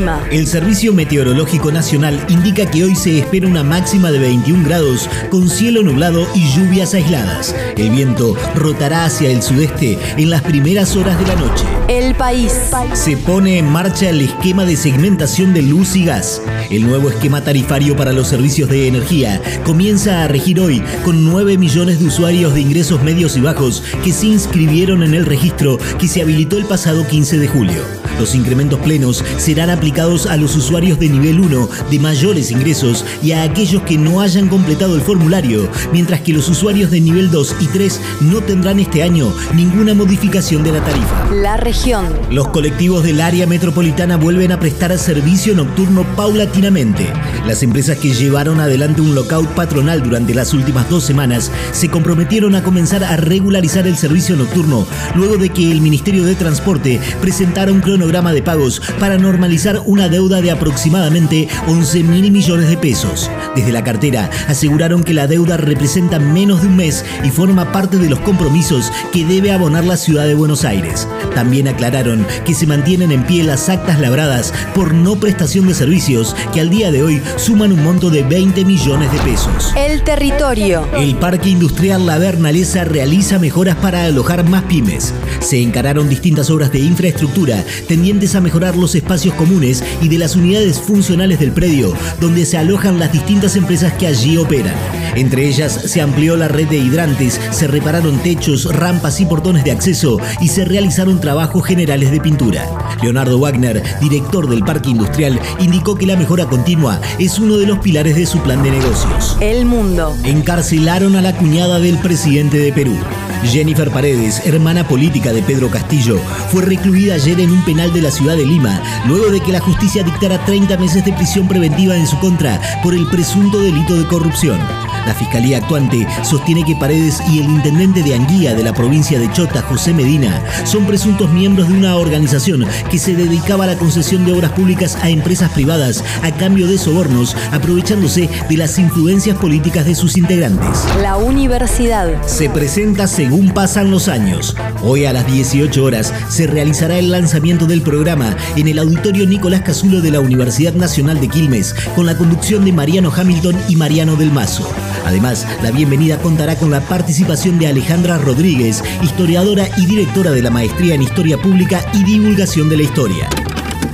[0.00, 0.26] El clima.
[0.30, 5.50] El Servicio Meteorológico Nacional indica que hoy se espera una máxima de 21 grados con
[5.50, 7.54] cielo nublado y lluvias aisladas.
[7.76, 11.64] El viento rotará hacia el sudeste en las primeras horas de la noche.
[11.88, 12.52] El país.
[12.94, 16.40] Se pone en marcha el esquema de segmentación de luz y gas.
[16.70, 21.58] El nuevo esquema tarifario para los servicios de energía comienza a regir hoy con 9
[21.58, 26.08] millones de usuarios de ingresos medios y bajos que se inscribieron en el registro que
[26.08, 27.82] se habilitó el pasado 15 de julio.
[28.18, 33.32] Los incrementos plenos serán aplicados a los usuarios de nivel 1 de mayores ingresos y
[33.32, 37.56] a aquellos que no hayan completado el formulario, mientras que los usuarios de nivel 2
[37.60, 41.34] y 3 no tendrán este año ninguna modificación de la tarifa.
[41.34, 42.06] La región.
[42.30, 47.12] Los colectivos del área metropolitana vuelven a prestar servicio nocturno paulatinamente.
[47.46, 52.54] Las empresas que llevaron adelante un lockout patronal durante las últimas dos semanas se comprometieron
[52.54, 57.72] a comenzar a regularizar el servicio nocturno luego de que el Ministerio de Transporte presentara
[57.72, 63.30] un cronograma de pagos para normalizar una deuda de aproximadamente 11 mil millones de pesos.
[63.54, 67.98] Desde la cartera aseguraron que la deuda representa menos de un mes y forma parte
[67.98, 71.08] de los compromisos que debe abonar la ciudad de Buenos Aires.
[71.34, 76.34] También aclararon que se mantienen en pie las actas labradas por no prestación de servicios
[76.52, 79.72] que al día de hoy suman un monto de 20 millones de pesos.
[79.76, 80.86] El territorio.
[80.96, 85.14] El Parque Industrial La Bernalesa realiza mejoras para alojar más pymes.
[85.40, 89.69] Se encararon distintas obras de infraestructura tendientes a mejorar los espacios comunes
[90.00, 94.36] y de las unidades funcionales del predio, donde se alojan las distintas empresas que allí
[94.36, 94.74] operan.
[95.14, 99.72] Entre ellas se amplió la red de hidrantes, se repararon techos, rampas y portones de
[99.72, 102.64] acceso y se realizaron trabajos generales de pintura.
[103.02, 107.78] Leonardo Wagner, director del Parque Industrial, indicó que la mejora continua es uno de los
[107.78, 109.36] pilares de su plan de negocios.
[109.40, 110.16] El mundo.
[110.24, 112.96] Encarcelaron a la cuñada del presidente de Perú.
[113.44, 116.18] Jennifer Paredes, hermana política de Pedro Castillo,
[116.50, 119.60] fue recluida ayer en un penal de la ciudad de Lima, luego de que la
[119.60, 124.06] justicia dictara 30 meses de prisión preventiva en su contra por el presunto delito de
[124.06, 124.60] corrupción.
[125.06, 129.30] La fiscalía actuante sostiene que Paredes y el intendente de Anguía de la provincia de
[129.32, 134.24] Chota, José Medina, son presuntos miembros de una organización que se dedicaba a la concesión
[134.24, 139.86] de obras públicas a empresas privadas a cambio de sobornos, aprovechándose de las influencias políticas
[139.86, 140.84] de sus integrantes.
[141.02, 142.26] La universidad.
[142.26, 144.56] Se presenta según pasan los años.
[144.82, 149.62] Hoy a las 18 horas se realizará el lanzamiento del programa en el auditorio Nicolás
[149.62, 154.16] Casulo de la Universidad Nacional de Quilmes, con la conducción de Mariano Hamilton y Mariano
[154.16, 154.68] del Mazo.
[155.04, 160.50] Además, la bienvenida contará con la participación de Alejandra Rodríguez, historiadora y directora de la
[160.50, 163.28] Maestría en Historia Pública y Divulgación de la Historia.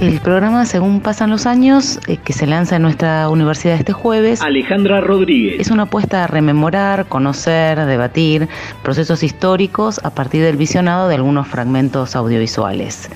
[0.00, 4.42] El programa Según pasan los años, eh, que se lanza en nuestra universidad este jueves,
[4.42, 5.60] Alejandra Rodríguez.
[5.60, 8.48] es una apuesta a rememorar, conocer, debatir
[8.82, 13.08] procesos históricos a partir del visionado de algunos fragmentos audiovisuales.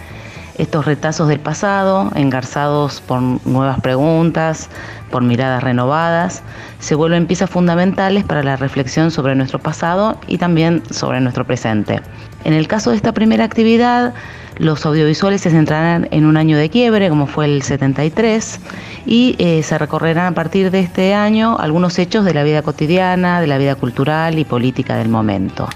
[0.58, 4.68] Estos retazos del pasado, engarzados por nuevas preguntas,
[5.08, 6.42] por miradas renovadas,
[6.80, 12.00] se vuelven piezas fundamentales para la reflexión sobre nuestro pasado y también sobre nuestro presente.
[12.42, 14.14] En el caso de esta primera actividad,
[14.56, 18.60] los audiovisuales se centrarán en un año de quiebre, como fue el 73,
[19.06, 23.40] y eh, se recorrerán a partir de este año algunos hechos de la vida cotidiana,
[23.40, 25.68] de la vida cultural y política del momento.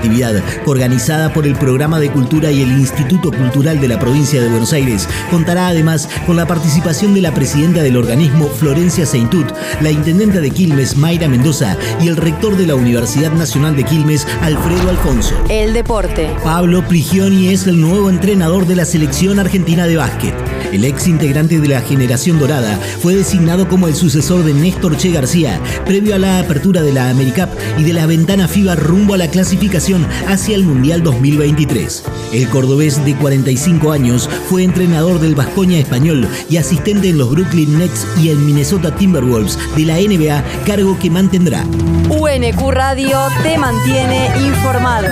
[0.00, 4.48] Actividad, organizada por el Programa de Cultura y el Instituto Cultural de la Provincia de
[4.48, 9.46] Buenos Aires, contará además con la participación de la presidenta del organismo, Florencia Seintut,
[9.82, 14.26] la intendenta de Quilmes, Mayra Mendoza, y el rector de la Universidad Nacional de Quilmes,
[14.40, 15.34] Alfredo Alfonso.
[15.50, 16.30] El deporte.
[16.42, 20.34] Pablo Prigioni es el nuevo entrenador de la selección argentina de básquet.
[20.72, 25.10] El ex integrante de la generación dorada fue designado como el sucesor de Néstor Che
[25.10, 27.48] García, previo a la apertura de la AmeriCup
[27.78, 32.04] y de la ventana FIBA rumbo a la clasificación hacia el Mundial 2023.
[32.32, 37.78] El cordobés de 45 años fue entrenador del Vascoña español y asistente en los Brooklyn
[37.78, 41.64] Nets y el Minnesota Timberwolves de la NBA, cargo que mantendrá.
[42.08, 45.08] UNQ Radio te mantiene informado.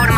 [0.00, 0.17] Hora.